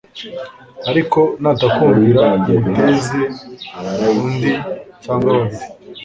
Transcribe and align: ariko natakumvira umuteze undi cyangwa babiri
ariko 0.89 1.19
natakumvira 1.41 2.23
umuteze 2.53 3.21
undi 4.23 4.51
cyangwa 5.03 5.29
babiri 5.37 5.63